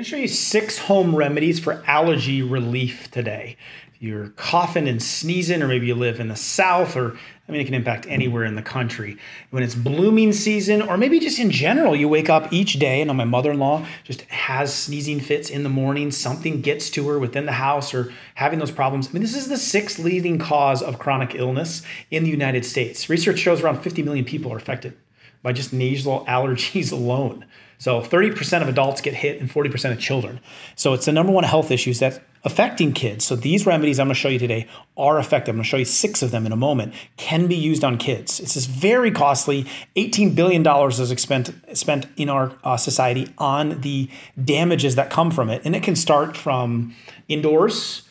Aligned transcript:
Going 0.00 0.04
to 0.06 0.10
show 0.10 0.16
you 0.16 0.28
six 0.28 0.78
home 0.78 1.14
remedies 1.14 1.60
for 1.60 1.84
allergy 1.86 2.40
relief 2.40 3.10
today. 3.10 3.58
If 3.92 4.00
you're 4.00 4.30
coughing 4.30 4.88
and 4.88 5.02
sneezing, 5.02 5.62
or 5.62 5.68
maybe 5.68 5.88
you 5.88 5.94
live 5.94 6.20
in 6.20 6.28
the 6.28 6.36
South, 6.36 6.96
or 6.96 7.18
I 7.46 7.52
mean, 7.52 7.60
it 7.60 7.66
can 7.66 7.74
impact 7.74 8.06
anywhere 8.08 8.44
in 8.44 8.54
the 8.54 8.62
country. 8.62 9.18
When 9.50 9.62
it's 9.62 9.74
blooming 9.74 10.32
season, 10.32 10.80
or 10.80 10.96
maybe 10.96 11.20
just 11.20 11.38
in 11.38 11.50
general, 11.50 11.94
you 11.94 12.08
wake 12.08 12.30
up 12.30 12.50
each 12.50 12.78
day. 12.78 13.02
And 13.02 13.14
my 13.14 13.24
mother 13.24 13.50
in 13.50 13.58
law 13.58 13.84
just 14.02 14.22
has 14.22 14.72
sneezing 14.72 15.20
fits 15.20 15.50
in 15.50 15.64
the 15.64 15.68
morning, 15.68 16.10
something 16.10 16.62
gets 16.62 16.88
to 16.90 17.06
her 17.08 17.18
within 17.18 17.44
the 17.44 17.52
house, 17.52 17.92
or 17.92 18.10
having 18.36 18.58
those 18.58 18.70
problems. 18.70 19.08
I 19.08 19.12
mean, 19.12 19.20
this 19.20 19.36
is 19.36 19.48
the 19.48 19.58
sixth 19.58 19.98
leading 19.98 20.38
cause 20.38 20.80
of 20.80 20.98
chronic 20.98 21.34
illness 21.34 21.82
in 22.10 22.24
the 22.24 22.30
United 22.30 22.64
States. 22.64 23.10
Research 23.10 23.38
shows 23.38 23.60
around 23.60 23.82
50 23.82 24.02
million 24.02 24.24
people 24.24 24.50
are 24.50 24.56
affected 24.56 24.96
by 25.42 25.52
just 25.52 25.74
nasal 25.74 26.24
allergies 26.26 26.90
alone. 26.90 27.44
So 27.80 28.02
30% 28.02 28.60
of 28.60 28.68
adults 28.68 29.00
get 29.00 29.14
hit 29.14 29.40
and 29.40 29.50
40% 29.50 29.90
of 29.90 29.98
children. 29.98 30.38
So 30.76 30.92
it's 30.92 31.06
the 31.06 31.12
number 31.12 31.32
one 31.32 31.44
health 31.44 31.70
issues 31.70 31.98
that's 31.98 32.20
affecting 32.44 32.92
kids. 32.92 33.24
So 33.24 33.36
these 33.36 33.64
remedies 33.64 33.98
I'm 33.98 34.06
going 34.06 34.14
to 34.14 34.20
show 34.20 34.28
you 34.28 34.38
today 34.38 34.68
are 34.98 35.18
effective. 35.18 35.54
I'm 35.54 35.56
going 35.56 35.64
to 35.64 35.68
show 35.68 35.78
you 35.78 35.86
six 35.86 36.22
of 36.22 36.30
them 36.30 36.44
in 36.44 36.52
a 36.52 36.56
moment, 36.56 36.92
can 37.16 37.46
be 37.46 37.56
used 37.56 37.82
on 37.82 37.96
kids. 37.96 38.38
It's 38.38 38.52
just 38.52 38.68
very 38.68 39.10
costly. 39.10 39.64
$18 39.96 40.34
billion 40.34 40.66
is 40.90 41.22
spent, 41.22 41.54
spent 41.72 42.06
in 42.18 42.28
our 42.28 42.52
uh, 42.64 42.76
society 42.76 43.32
on 43.38 43.80
the 43.80 44.10
damages 44.44 44.96
that 44.96 45.08
come 45.08 45.30
from 45.30 45.48
it. 45.48 45.62
And 45.64 45.74
it 45.74 45.82
can 45.82 45.96
start 45.96 46.36
from 46.36 46.94
indoors. 47.28 48.02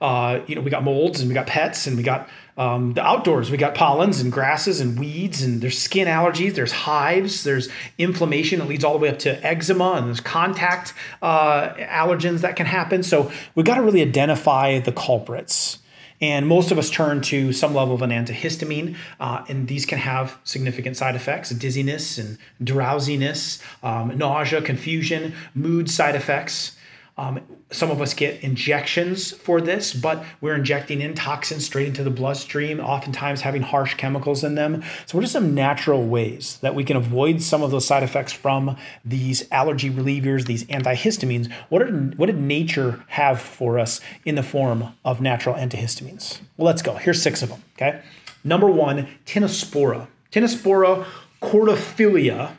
Uh, 0.00 0.38
you 0.46 0.54
know, 0.54 0.60
we 0.60 0.70
got 0.70 0.84
molds 0.84 1.18
and 1.18 1.28
we 1.28 1.34
got 1.34 1.48
pets 1.48 1.88
and 1.88 1.96
we 1.96 2.04
got 2.04 2.28
um, 2.56 2.94
the 2.94 3.02
outdoors, 3.02 3.50
we 3.50 3.58
got 3.58 3.74
pollens 3.74 4.20
and 4.20 4.32
grasses 4.32 4.80
and 4.80 4.98
weeds, 4.98 5.42
and 5.42 5.60
there's 5.60 5.78
skin 5.78 6.08
allergies, 6.08 6.54
there's 6.54 6.72
hives, 6.72 7.44
there's 7.44 7.68
inflammation 7.98 8.60
that 8.60 8.68
leads 8.68 8.82
all 8.82 8.94
the 8.94 8.98
way 8.98 9.10
up 9.10 9.18
to 9.20 9.46
eczema, 9.46 9.92
and 9.92 10.06
there's 10.06 10.20
contact 10.20 10.94
uh, 11.20 11.74
allergens 11.74 12.40
that 12.40 12.56
can 12.56 12.66
happen. 12.66 13.02
So 13.02 13.30
we've 13.54 13.66
got 13.66 13.74
to 13.74 13.82
really 13.82 14.02
identify 14.02 14.78
the 14.78 14.92
culprits. 14.92 15.78
And 16.20 16.46
most 16.46 16.70
of 16.70 16.78
us 16.78 16.88
turn 16.88 17.20
to 17.22 17.52
some 17.52 17.74
level 17.74 17.94
of 17.94 18.00
an 18.00 18.10
antihistamine, 18.10 18.96
uh, 19.20 19.44
and 19.48 19.68
these 19.68 19.84
can 19.84 19.98
have 19.98 20.38
significant 20.44 20.96
side 20.96 21.14
effects 21.14 21.50
dizziness 21.50 22.16
and 22.16 22.38
drowsiness, 22.64 23.62
um, 23.82 24.16
nausea, 24.16 24.62
confusion, 24.62 25.34
mood 25.54 25.90
side 25.90 26.14
effects. 26.14 26.75
Um, 27.18 27.40
some 27.70 27.90
of 27.90 28.02
us 28.02 28.12
get 28.12 28.42
injections 28.42 29.32
for 29.32 29.62
this, 29.62 29.94
but 29.94 30.22
we're 30.42 30.54
injecting 30.54 31.00
in 31.00 31.14
toxins 31.14 31.64
straight 31.64 31.88
into 31.88 32.02
the 32.04 32.10
bloodstream, 32.10 32.78
oftentimes 32.78 33.40
having 33.40 33.62
harsh 33.62 33.94
chemicals 33.94 34.44
in 34.44 34.54
them. 34.54 34.82
So, 35.06 35.16
what 35.16 35.24
are 35.24 35.28
some 35.28 35.54
natural 35.54 36.06
ways 36.06 36.58
that 36.60 36.74
we 36.74 36.84
can 36.84 36.94
avoid 36.94 37.40
some 37.42 37.62
of 37.62 37.70
those 37.70 37.86
side 37.86 38.02
effects 38.02 38.32
from 38.34 38.76
these 39.02 39.50
allergy 39.50 39.90
relievers, 39.90 40.44
these 40.44 40.64
antihistamines? 40.64 41.50
What, 41.70 41.82
are, 41.82 41.90
what 41.90 42.26
did 42.26 42.38
nature 42.38 43.02
have 43.08 43.40
for 43.40 43.78
us 43.78 44.00
in 44.26 44.34
the 44.34 44.42
form 44.42 44.92
of 45.02 45.22
natural 45.22 45.54
antihistamines? 45.54 46.40
Well, 46.58 46.66
let's 46.66 46.82
go. 46.82 46.96
Here's 46.96 47.22
six 47.22 47.42
of 47.42 47.48
them. 47.48 47.62
Okay. 47.76 48.02
Number 48.44 48.70
one, 48.70 49.08
Tinospora. 49.24 50.06
Tinospora 50.30 51.06
cordifolia 51.40 52.56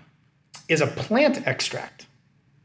is 0.67 0.81
a 0.81 0.87
plant 0.87 1.47
extract 1.47 2.06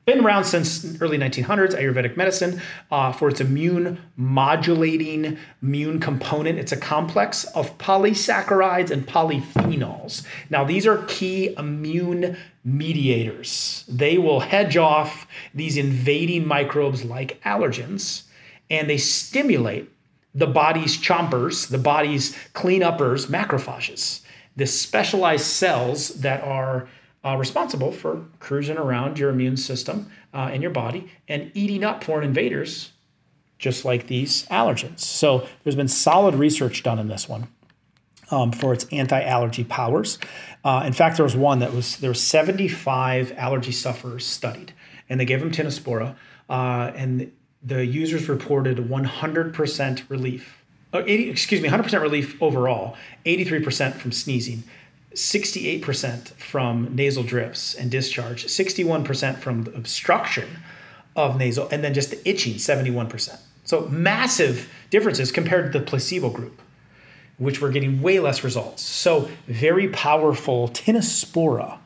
been 0.04 0.24
around 0.24 0.44
since 0.44 1.00
early 1.00 1.16
1900s 1.16 1.78
ayurvedic 1.78 2.16
medicine 2.16 2.60
uh, 2.90 3.12
for 3.12 3.28
its 3.28 3.40
immune 3.40 4.00
modulating 4.16 5.38
immune 5.62 6.00
component. 6.00 6.58
It's 6.58 6.72
a 6.72 6.76
complex 6.76 7.44
of 7.44 7.78
polysaccharides 7.78 8.90
and 8.90 9.06
polyphenols. 9.06 10.26
Now 10.50 10.64
these 10.64 10.86
are 10.86 11.04
key 11.04 11.54
immune 11.56 12.36
mediators. 12.64 13.84
They 13.88 14.18
will 14.18 14.40
hedge 14.40 14.76
off 14.76 15.26
these 15.54 15.76
invading 15.76 16.46
microbes 16.46 17.04
like 17.04 17.40
allergens 17.44 18.24
and 18.70 18.90
they 18.90 18.98
stimulate 18.98 19.88
the 20.34 20.46
body's 20.46 20.96
chompers 20.96 21.68
the 21.68 21.78
body's 21.78 22.36
clean 22.54 22.82
uppers 22.82 23.26
macrophages 23.26 24.22
the 24.56 24.66
specialized 24.66 25.44
cells 25.44 26.08
that 26.20 26.42
are 26.42 26.88
uh, 27.24 27.36
responsible 27.36 27.92
for 27.92 28.24
cruising 28.40 28.76
around 28.76 29.18
your 29.18 29.30
immune 29.30 29.56
system 29.56 30.10
uh, 30.34 30.50
your 30.60 30.70
body 30.70 31.10
and 31.28 31.50
eating 31.54 31.84
up 31.84 32.02
foreign 32.02 32.24
invaders, 32.24 32.92
just 33.58 33.84
like 33.84 34.06
these 34.06 34.46
allergens. 34.46 35.00
So 35.00 35.46
there's 35.62 35.76
been 35.76 35.88
solid 35.88 36.34
research 36.34 36.82
done 36.82 36.98
in 36.98 37.08
this 37.08 37.28
one. 37.28 37.48
Um, 38.30 38.50
for 38.50 38.72
its 38.72 38.86
anti-allergy 38.90 39.64
powers. 39.64 40.18
Uh, 40.64 40.84
in 40.86 40.94
fact, 40.94 41.18
there 41.18 41.24
was 41.24 41.36
one 41.36 41.58
that 41.58 41.74
was 41.74 41.98
there 41.98 42.08
were 42.08 42.14
75 42.14 43.30
allergy 43.36 43.72
sufferers 43.72 44.24
studied, 44.24 44.72
and 45.10 45.20
they 45.20 45.26
gave 45.26 45.40
them 45.40 45.50
Tinospora, 45.50 46.16
uh, 46.48 46.92
and 46.96 47.30
the 47.62 47.84
users 47.84 48.30
reported 48.30 48.78
100% 48.78 50.08
relief. 50.08 50.64
80, 50.94 51.28
excuse 51.28 51.60
me, 51.60 51.68
100% 51.68 52.00
relief 52.00 52.40
overall, 52.42 52.96
83% 53.26 53.94
from 53.94 54.12
sneezing, 54.12 54.62
68% 55.14 56.28
from 56.34 56.94
nasal 56.94 57.22
drips 57.22 57.74
and 57.74 57.90
discharge, 57.90 58.46
61% 58.46 59.38
from 59.38 59.66
obstruction 59.74 60.58
of 61.14 61.36
nasal, 61.36 61.68
and 61.70 61.84
then 61.84 61.94
just 61.94 62.10
the 62.10 62.28
itching, 62.28 62.54
71%. 62.54 63.38
So 63.64 63.88
massive 63.88 64.68
differences 64.90 65.30
compared 65.30 65.72
to 65.72 65.78
the 65.78 65.84
placebo 65.84 66.30
group, 66.30 66.60
which 67.38 67.60
were 67.60 67.70
getting 67.70 68.02
way 68.02 68.18
less 68.18 68.42
results. 68.42 68.82
So 68.82 69.28
very 69.46 69.88
powerful 69.88 70.68
Tinospora 70.68 71.78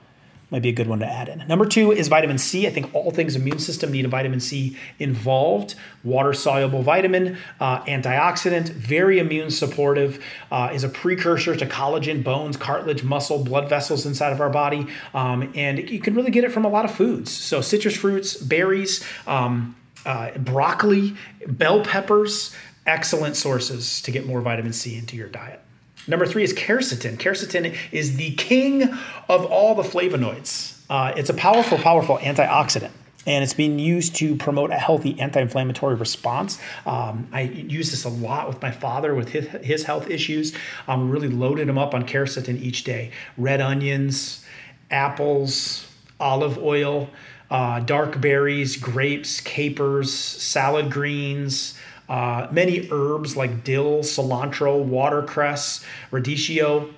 might 0.51 0.63
be 0.63 0.69
a 0.69 0.73
good 0.73 0.87
one 0.87 1.01
to 1.01 1.07
add 1.07 1.29
in. 1.29 1.47
Number 1.49 1.67
two 1.67 1.91
is 1.91 2.07
vitamin 2.07 2.39
C. 2.39 2.67
I 2.67 2.71
think 2.71 2.95
all 2.95 3.11
things 3.11 3.35
immune 3.35 3.59
system 3.59 3.91
need 3.91 4.05
a 4.05 4.09
vitamin 4.09 4.39
C 4.39 4.77
involved. 4.99 5.75
Water 6.05 6.33
soluble 6.33 6.83
vitamin, 6.83 7.37
uh, 7.59 7.81
antioxidant, 7.83 8.69
very 8.69 9.19
immune 9.19 9.51
supportive, 9.51 10.23
uh, 10.53 10.71
is 10.73 10.85
a 10.85 10.89
precursor 10.89 11.57
to 11.57 11.67
collagen, 11.67 12.23
bones, 12.23 12.57
cartilage, 12.57 13.03
muscle, 13.03 13.43
blood 13.43 13.69
vessels 13.69 14.07
inside 14.07 14.33
of 14.33 14.41
our 14.41 14.51
body. 14.51 14.87
Um, 15.15 15.53
and 15.57 15.91
you 15.91 15.99
can 15.99 16.15
really 16.15 16.31
get 16.31 16.45
it 16.45 16.53
from 16.53 16.65
a 16.65 16.69
lot 16.69 16.85
of 16.85 16.93
foods. 16.93 17.33
So, 17.33 17.61
citrus 17.61 17.97
fruits, 17.97 18.37
berries, 18.37 19.05
um, 19.27 19.75
uh, 20.05 20.31
broccoli, 20.39 21.17
bell 21.49 21.83
peppers, 21.83 22.55
excellent 22.87 23.35
sources 23.35 24.01
to 24.03 24.13
get 24.13 24.27
more 24.27 24.41
vitamin 24.41 24.73
C 24.73 24.97
into 24.97 25.17
your 25.17 25.29
diet. 25.29 25.61
Number 26.07 26.27
three 26.27 26.45
is 26.45 26.53
quercetin. 26.53 27.19
Quercetin 27.19 27.77
is 27.93 28.17
the 28.17 28.35
king 28.35 28.85
of 29.29 29.45
all 29.47 29.75
the 29.75 29.83
flavonoids. 29.83 30.79
Uh, 30.89 31.13
it's 31.17 31.31
a 31.31 31.35
powerful, 31.35 31.79
powerful 31.79 32.19
antioxidant 32.19 32.93
and 33.27 33.43
it's 33.43 33.55
being 33.55 33.79
used 33.79 34.15
to 34.17 34.37
promote 34.37 34.71
a 34.71 34.77
healthy 34.77 35.19
anti-inflammatory 35.21 35.97
response. 35.97 36.61
Um, 36.87 37.29
I 37.33 37.43
use 37.43 37.91
this 37.91 38.05
a 38.05 38.09
lot 38.09 38.49
with 38.49 38.63
my 38.63 38.71
father 38.71 39.15
with 39.15 39.31
his, 39.31 39.49
his 39.65 39.85
health 39.85 40.09
issues. 40.09 40.55
Um, 40.87 41.11
really 41.11 41.29
loaded 41.29 41.69
him 41.69 41.77
up 41.77 41.93
on 41.93 42.07
quercetin 42.07 42.61
each 42.61 42.85
day. 42.85 43.11
Red 43.37 43.61
onions, 43.61 44.45
apples, 44.91 45.91
olive 46.21 46.57
oil, 46.59 47.11
uh, 47.51 47.81
dark 47.81 48.21
berries, 48.21 48.77
grapes, 48.77 49.41
capers, 49.41 50.13
salad 50.13 50.91
greens, 50.91 51.79
uh, 52.09 52.49
many 52.51 52.89
herbs 52.91 53.37
like 53.37 53.65
dill, 53.65 53.99
cilantro, 53.99 54.83
watercress, 54.83 55.85
radicchio, 56.11 56.93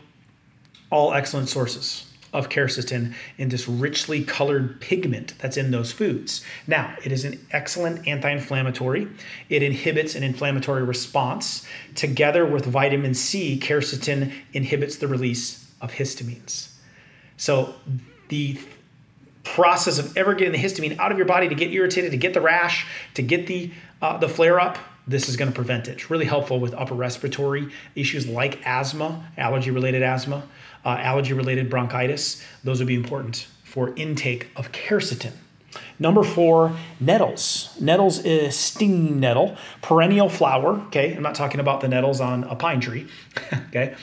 all 0.90 1.12
excellent 1.12 1.48
sources 1.48 2.04
of 2.32 2.48
quercetin 2.50 3.14
in 3.38 3.48
this 3.48 3.66
richly 3.66 4.22
colored 4.22 4.80
pigment 4.80 5.32
that's 5.38 5.56
in 5.56 5.70
those 5.70 5.92
foods. 5.92 6.44
Now, 6.66 6.94
it 7.02 7.10
is 7.10 7.24
an 7.24 7.44
excellent 7.50 8.06
anti 8.06 8.30
inflammatory. 8.30 9.08
It 9.48 9.62
inhibits 9.62 10.14
an 10.14 10.22
inflammatory 10.22 10.82
response. 10.82 11.66
Together 11.94 12.44
with 12.44 12.66
vitamin 12.66 13.14
C, 13.14 13.58
quercetin 13.58 14.32
inhibits 14.52 14.96
the 14.96 15.08
release 15.08 15.70
of 15.80 15.92
histamines. 15.92 16.72
So, 17.36 17.74
the 18.28 18.58
process 19.54 19.98
of 19.98 20.16
ever 20.16 20.34
getting 20.34 20.52
the 20.52 20.58
histamine 20.58 20.98
out 20.98 21.12
of 21.12 21.18
your 21.18 21.26
body 21.26 21.48
to 21.48 21.54
get 21.54 21.72
irritated, 21.72 22.10
to 22.10 22.16
get 22.16 22.34
the 22.34 22.40
rash, 22.40 22.86
to 23.14 23.22
get 23.22 23.46
the, 23.46 23.70
uh, 24.00 24.16
the 24.16 24.28
flare 24.28 24.60
up, 24.60 24.78
this 25.06 25.28
is 25.28 25.36
going 25.36 25.50
to 25.50 25.54
prevent 25.54 25.88
it. 25.88 25.92
It's 25.92 26.10
really 26.10 26.26
helpful 26.26 26.60
with 26.60 26.74
upper 26.74 26.94
respiratory 26.94 27.70
issues 27.94 28.26
like 28.26 28.60
asthma, 28.66 29.26
allergy 29.36 29.70
related 29.70 30.02
asthma, 30.02 30.46
uh, 30.84 30.88
allergy 31.00 31.32
related 31.32 31.70
bronchitis. 31.70 32.44
Those 32.62 32.78
would 32.78 32.88
be 32.88 32.94
important 32.94 33.48
for 33.64 33.94
intake 33.96 34.48
of 34.54 34.70
quercetin. 34.70 35.32
Number 35.98 36.22
four, 36.22 36.76
nettles. 37.00 37.76
Nettles 37.80 38.24
is 38.24 38.56
stinging 38.56 39.18
nettle, 39.18 39.56
perennial 39.82 40.28
flower. 40.28 40.80
Okay, 40.86 41.14
I'm 41.14 41.22
not 41.22 41.34
talking 41.34 41.60
about 41.60 41.80
the 41.80 41.88
nettles 41.88 42.20
on 42.20 42.44
a 42.44 42.54
pine 42.54 42.80
tree. 42.80 43.08
okay, 43.68 43.94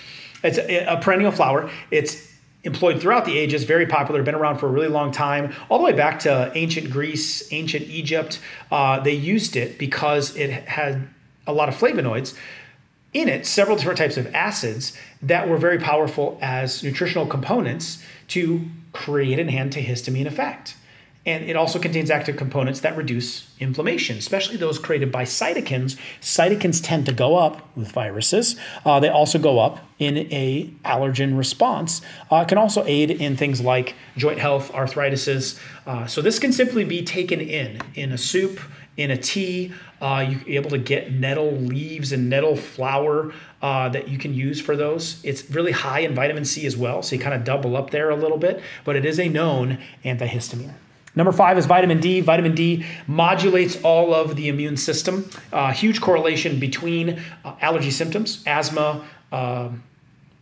it's 0.43 0.57
a, 0.57 0.85
a 0.85 0.97
perennial 0.99 1.31
flower. 1.31 1.69
It's 1.91 2.34
employed 2.65 2.99
throughout 2.99 3.25
the 3.25 3.37
ages, 3.37 3.63
very 3.63 3.85
popular, 3.85 4.21
been 4.23 4.35
around 4.35 4.57
for 4.57 4.67
a 4.67 4.71
really 4.71 4.87
long 4.87 5.11
time, 5.11 5.53
all 5.69 5.77
the 5.77 5.83
way 5.83 5.93
back 5.93 6.19
to 6.19 6.51
ancient 6.55 6.89
Greece, 6.89 7.51
ancient 7.53 7.87
Egypt. 7.87 8.39
Uh, 8.71 8.99
they 8.99 9.13
used 9.13 9.55
it 9.55 9.77
because 9.77 10.35
it 10.35 10.49
had 10.49 11.07
a 11.47 11.53
lot 11.53 11.69
of 11.69 11.75
flavonoids 11.75 12.35
in 13.13 13.29
it, 13.29 13.45
several 13.45 13.77
different 13.77 13.97
types 13.97 14.17
of 14.17 14.33
acids 14.35 14.97
that 15.21 15.47
were 15.47 15.57
very 15.57 15.79
powerful 15.79 16.37
as 16.41 16.83
nutritional 16.83 17.25
components 17.25 18.03
to 18.27 18.67
create 18.91 19.39
an 19.39 19.47
antihistamine 19.47 20.25
effect. 20.25 20.75
And 21.25 21.43
it 21.45 21.55
also 21.55 21.79
contains 21.79 22.11
active 22.11 22.37
components 22.37 22.81
that 22.81 22.95
reduce 22.95 23.47
inflammation, 23.59 24.17
especially 24.17 24.57
those 24.57 24.77
created 24.77 25.11
by 25.11 25.23
cytokines. 25.23 25.97
Cytokines 26.21 26.79
tend 26.83 27.07
to 27.07 27.13
go 27.13 27.35
up 27.35 27.67
with 27.75 27.91
viruses. 27.91 28.55
Uh, 28.85 28.99
they 28.99 29.09
also 29.09 29.39
go 29.39 29.57
up 29.57 29.79
in 29.97 30.17
a 30.31 30.71
allergen 30.83 31.35
response. 31.35 32.01
Uh, 32.29 32.45
can 32.45 32.59
also 32.59 32.83
aid 32.85 33.09
in 33.09 33.35
things 33.35 33.59
like 33.59 33.95
joint 34.15 34.37
health, 34.37 34.71
arthritises. 34.71 35.59
Uh, 35.87 36.05
so 36.05 36.21
this 36.21 36.37
can 36.37 36.51
simply 36.51 36.83
be 36.83 37.03
taken 37.03 37.41
in 37.41 37.79
in 37.95 38.11
a 38.11 38.17
soup, 38.17 38.59
in 38.95 39.09
a 39.09 39.17
tea. 39.17 39.73
Uh, 40.01 40.27
you're 40.29 40.57
able 40.57 40.69
to 40.69 40.77
get 40.77 41.11
nettle 41.11 41.53
leaves 41.53 42.11
and 42.11 42.29
nettle 42.29 42.55
flower 42.55 43.33
uh, 43.63 43.89
that 43.89 44.07
you 44.09 44.19
can 44.19 44.33
use 44.33 44.61
for 44.61 44.75
those. 44.75 45.23
It's 45.23 45.49
really 45.49 45.71
high 45.71 46.01
in 46.01 46.13
vitamin 46.13 46.45
C 46.45 46.67
as 46.67 46.77
well, 46.77 47.01
so 47.01 47.15
you 47.15 47.21
kind 47.21 47.33
of 47.33 47.43
double 47.43 47.75
up 47.75 47.89
there 47.89 48.11
a 48.11 48.15
little 48.15 48.37
bit, 48.37 48.61
but 48.83 48.95
it 48.95 49.05
is 49.05 49.19
a 49.19 49.27
known 49.27 49.79
antihistamine. 50.03 50.75
Number 51.15 51.31
five 51.31 51.57
is 51.57 51.65
vitamin 51.65 51.99
D. 51.99 52.21
Vitamin 52.21 52.55
D 52.55 52.85
modulates 53.07 53.81
all 53.83 54.13
of 54.13 54.35
the 54.35 54.49
immune 54.49 54.77
system. 54.77 55.29
Uh, 55.51 55.71
huge 55.71 56.01
correlation 56.01 56.59
between 56.59 57.21
uh, 57.43 57.55
allergy 57.61 57.91
symptoms, 57.91 58.43
asthma, 58.45 59.05
uh, 59.31 59.69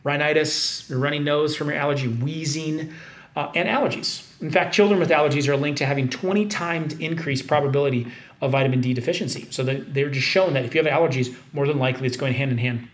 rhinitis, 0.04 0.90
your 0.90 1.00
runny 1.00 1.20
nose 1.20 1.56
from 1.56 1.70
your 1.70 1.78
allergy, 1.78 2.08
wheezing, 2.08 2.92
uh, 3.36 3.52
and 3.56 3.70
allergies. 3.70 4.30
In 4.42 4.52
fact, 4.52 4.74
children 4.74 5.00
with 5.00 5.10
allergies 5.10 5.48
are 5.48 5.56
linked 5.56 5.78
to 5.78 5.86
having 5.86 6.10
20 6.10 6.48
times 6.48 6.94
increased 6.96 7.48
probability 7.48 8.08
of 8.42 8.52
vitamin 8.52 8.82
D 8.82 8.94
deficiency. 8.94 9.48
So 9.50 9.64
they're 9.64 10.10
just 10.10 10.28
shown 10.28 10.54
that 10.54 10.66
if 10.66 10.76
you 10.76 10.84
have 10.84 10.92
allergies, 10.92 11.36
more 11.54 11.66
than 11.66 11.80
likely 11.80 12.08
it's 12.08 12.18
going 12.18 12.34
hand 12.34 12.52
in 12.52 12.58
hand 12.58 12.90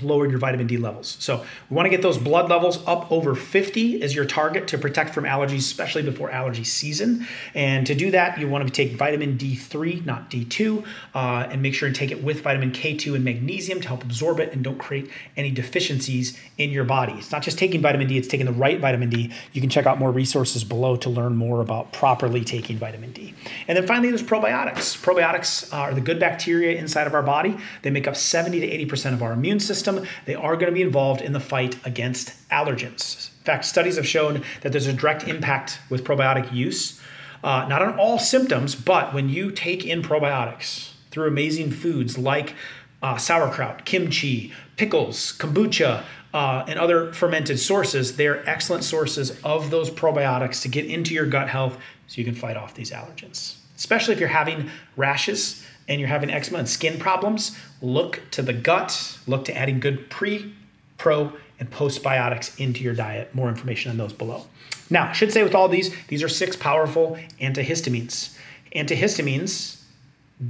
lowered 0.00 0.30
your 0.30 0.38
vitamin 0.38 0.66
D 0.66 0.76
levels. 0.76 1.16
So 1.18 1.44
we 1.68 1.74
want 1.74 1.86
to 1.86 1.90
get 1.90 2.02
those 2.02 2.18
blood 2.18 2.48
levels 2.48 2.78
up 2.86 3.10
over 3.10 3.34
50 3.34 4.02
as 4.02 4.14
your 4.14 4.24
target 4.24 4.68
to 4.68 4.78
protect 4.78 5.12
from 5.12 5.24
allergies, 5.24 5.58
especially 5.58 6.02
before 6.02 6.30
allergy 6.30 6.64
season. 6.64 7.26
And 7.54 7.86
to 7.86 7.94
do 7.94 8.10
that, 8.12 8.38
you 8.38 8.48
want 8.48 8.66
to 8.66 8.72
take 8.72 8.96
vitamin 8.96 9.36
D3, 9.36 10.06
not 10.06 10.30
D2, 10.30 10.84
uh, 11.14 11.48
and 11.50 11.60
make 11.60 11.74
sure 11.74 11.86
and 11.86 11.96
take 11.96 12.10
it 12.10 12.22
with 12.22 12.42
vitamin 12.42 12.70
K2 12.70 13.16
and 13.16 13.24
magnesium 13.24 13.80
to 13.80 13.88
help 13.88 14.02
absorb 14.04 14.40
it 14.40 14.52
and 14.52 14.62
don't 14.62 14.78
create 14.78 15.10
any 15.36 15.50
deficiencies 15.50 16.38
in 16.58 16.70
your 16.70 16.84
body. 16.84 17.14
It's 17.14 17.32
not 17.32 17.42
just 17.42 17.58
taking 17.58 17.80
vitamin 17.82 18.06
D, 18.06 18.18
it's 18.18 18.28
taking 18.28 18.46
the 18.46 18.52
right 18.52 18.78
vitamin 18.78 19.10
D. 19.10 19.32
You 19.52 19.60
can 19.60 19.70
check 19.70 19.86
out 19.86 19.98
more 19.98 20.12
resources 20.12 20.64
below 20.64 20.96
to 20.96 21.10
learn 21.10 21.36
more 21.36 21.60
about 21.60 21.92
properly 21.92 22.44
taking 22.44 22.78
vitamin 22.78 23.12
D. 23.12 23.34
And 23.68 23.76
then 23.76 23.86
finally, 23.86 24.08
there's 24.08 24.22
probiotics. 24.22 24.96
Probiotics 25.00 25.72
are 25.72 25.94
the 25.94 26.00
good 26.00 26.18
bacteria 26.18 26.78
inside 26.78 27.06
of 27.06 27.14
our 27.14 27.22
body. 27.22 27.56
They 27.82 27.90
make 27.90 28.06
up 28.06 28.16
70 28.16 28.60
to 28.60 28.86
80% 28.86 29.14
of 29.14 29.22
our 29.22 29.32
immune 29.32 29.60
system 29.60 30.06
they 30.24 30.34
are 30.34 30.56
going 30.56 30.70
to 30.70 30.74
be 30.74 30.82
involved 30.82 31.20
in 31.20 31.32
the 31.32 31.40
fight 31.40 31.76
against 31.84 32.48
allergens. 32.50 33.30
In 33.38 33.44
fact, 33.44 33.64
studies 33.64 33.96
have 33.96 34.06
shown 34.06 34.42
that 34.62 34.72
there's 34.72 34.86
a 34.86 34.92
direct 34.92 35.26
impact 35.28 35.80
with 35.90 36.04
probiotic 36.04 36.52
use, 36.52 37.00
uh, 37.42 37.66
not 37.68 37.82
on 37.82 37.98
all 37.98 38.18
symptoms, 38.18 38.74
but 38.74 39.12
when 39.12 39.28
you 39.28 39.50
take 39.50 39.84
in 39.84 40.02
probiotics 40.02 40.92
through 41.10 41.26
amazing 41.26 41.70
foods 41.70 42.16
like 42.16 42.54
uh, 43.02 43.16
sauerkraut, 43.16 43.84
kimchi, 43.84 44.52
pickles, 44.76 45.36
kombucha, 45.38 46.04
uh, 46.32 46.64
and 46.66 46.78
other 46.78 47.12
fermented 47.12 47.58
sources, 47.58 48.16
they're 48.16 48.48
excellent 48.48 48.84
sources 48.84 49.38
of 49.44 49.70
those 49.70 49.90
probiotics 49.90 50.62
to 50.62 50.68
get 50.68 50.86
into 50.86 51.14
your 51.14 51.26
gut 51.26 51.48
health 51.48 51.76
so 52.06 52.20
you 52.20 52.24
can 52.24 52.34
fight 52.34 52.56
off 52.56 52.74
these 52.74 52.90
allergens. 52.90 53.56
Especially 53.76 54.14
if 54.14 54.20
you're 54.20 54.28
having 54.28 54.70
rashes 54.96 55.64
and 55.88 56.00
you're 56.00 56.08
having 56.08 56.30
eczema 56.30 56.58
and 56.58 56.68
skin 56.68 56.98
problems, 56.98 57.56
look 57.80 58.22
to 58.30 58.42
the 58.42 58.52
gut, 58.52 59.18
look 59.26 59.44
to 59.44 59.56
adding 59.56 59.80
good 59.80 60.08
pre, 60.08 60.54
pro, 60.98 61.32
and 61.58 61.70
postbiotics 61.70 62.58
into 62.60 62.82
your 62.82 62.94
diet. 62.94 63.34
More 63.34 63.48
information 63.48 63.90
on 63.90 63.96
those 63.96 64.12
below. 64.12 64.46
Now, 64.90 65.08
I 65.08 65.12
should 65.12 65.32
say 65.32 65.42
with 65.42 65.54
all 65.54 65.68
these, 65.68 65.94
these 66.08 66.22
are 66.22 66.28
six 66.28 66.56
powerful 66.56 67.18
antihistamines. 67.40 68.36
Antihistamines, 68.74 69.82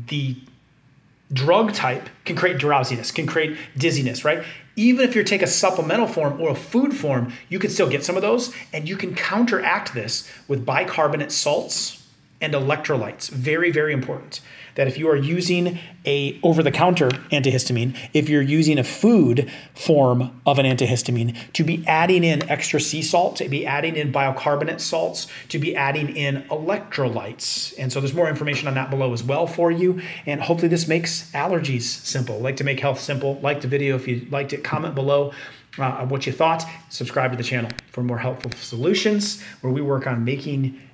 the 0.09 0.37
drug 1.33 1.73
type 1.73 2.09
can 2.25 2.37
create 2.37 2.59
drowsiness, 2.59 3.11
can 3.11 3.27
create 3.27 3.57
dizziness, 3.77 4.25
right? 4.25 4.45
Even 4.77 5.07
if 5.07 5.15
you 5.15 5.23
take 5.23 5.43
a 5.43 5.47
supplemental 5.47 6.07
form 6.07 6.41
or 6.41 6.51
a 6.51 6.55
food 6.55 6.95
form, 6.95 7.33
you 7.49 7.59
can 7.59 7.71
still 7.71 7.89
get 7.89 8.05
some 8.05 8.17
of 8.17 8.23
those, 8.23 8.55
and 8.73 8.89
you 8.89 8.97
can 8.97 9.15
counteract 9.15 9.95
this 9.95 10.31
with 10.49 10.65
bicarbonate 10.65 11.33
salts 11.33 12.02
and 12.43 12.53
electrolytes. 12.53 13.31
Very, 13.31 13.71
very 13.71 13.93
important 13.93 14.41
that 14.75 14.89
if 14.89 14.99
you 14.99 15.09
are 15.09 15.17
using 15.17 15.79
a 16.07 16.39
over-the-counter 16.43 17.09
antihistamine, 17.31 17.97
if 18.15 18.29
you're 18.29 18.43
using 18.43 18.79
a 18.79 18.85
food 18.85 19.51
form 19.75 20.41
of 20.47 20.59
an 20.59 20.67
antihistamine, 20.67 21.37
to 21.53 21.63
be 21.63 21.85
adding 21.87 22.25
in 22.25 22.49
extra 22.51 22.81
sea 22.81 23.03
salt, 23.03 23.37
to 23.37 23.49
be 23.49 23.67
adding 23.67 23.97
in 23.97 24.11
bicarbonate 24.11 24.81
salts, 24.81 25.27
to 25.49 25.59
be 25.59 25.77
adding 25.77 26.17
in 26.17 26.43
electrolytes. 26.45 27.75
And 27.79 27.93
so 27.93 28.01
there's 28.01 28.15
more 28.15 28.29
information 28.29 28.67
on 28.67 28.75
that 28.75 28.91
below 28.91 29.13
as 29.13 29.23
well 29.23 29.47
for 29.47 29.71
you. 29.71 30.01
And 30.27 30.41
hopefully 30.41 30.69
this 30.69 30.89
makes 30.89 31.31
allergies 31.33 31.83
simple. 31.83 32.39
Like 32.41 32.57
to 32.57 32.65
make 32.65 32.81
health 32.81 33.01
simple. 33.01 33.39
Like 33.41 33.61
the 33.61 33.69
video 33.69 33.97
if 33.97 34.09
you 34.09 34.27
liked 34.31 34.53
it, 34.53 34.65
comment 34.65 34.95
below. 34.95 35.33
Uh, 35.79 36.05
what 36.05 36.27
you 36.27 36.33
thought, 36.33 36.65
subscribe 36.91 37.31
to 37.31 37.37
the 37.37 37.43
channel 37.43 37.71
for 37.93 38.03
more 38.03 38.19
helpful 38.19 38.51
solutions 38.53 39.43
where 39.63 39.73
we 39.73 39.81
work 39.81 40.07
on 40.07 40.23
making 40.23 40.79